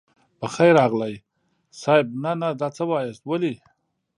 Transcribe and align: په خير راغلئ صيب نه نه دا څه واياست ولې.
په 0.39 0.47
خير 0.53 0.71
راغلئ 0.81 1.15
صيب 1.81 2.07
نه 2.23 2.31
نه 2.41 2.49
دا 2.59 2.67
څه 2.77 2.83
واياست 2.89 3.23
ولې. 3.25 3.53